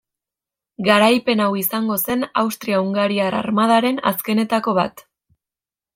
Garaipen 0.87 1.43
hau 1.43 1.49
izango 1.59 1.99
zen 2.05 2.25
Austria-Hungariar 2.43 3.39
armadaren 3.43 4.01
azkenetako 4.13 4.79
bat. 4.83 5.05